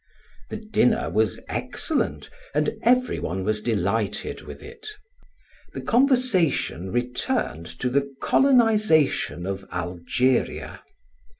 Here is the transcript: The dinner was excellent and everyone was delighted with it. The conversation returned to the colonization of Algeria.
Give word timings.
The 0.49 0.57
dinner 0.57 1.11
was 1.11 1.39
excellent 1.47 2.31
and 2.55 2.73
everyone 2.81 3.43
was 3.43 3.61
delighted 3.61 4.41
with 4.41 4.63
it. 4.63 4.87
The 5.73 5.81
conversation 5.81 6.89
returned 6.91 7.67
to 7.79 7.87
the 7.87 8.11
colonization 8.19 9.45
of 9.45 9.63
Algeria. 9.71 10.81